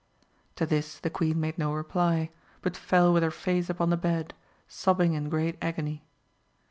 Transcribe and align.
To 0.55 0.65
this 0.65 0.97
the 0.97 1.11
queen 1.11 1.39
made 1.39 1.59
no 1.59 1.73
reply, 1.75 2.31
but 2.63 2.75
fell 2.75 3.13
with 3.13 3.21
her 3.21 3.29
face 3.29 3.69
upon 3.69 3.91
the 3.91 3.97
bed, 3.97 4.33
sobbing 4.67 5.13
in 5.13 5.29
great 5.29 5.59
agony. 5.61 6.01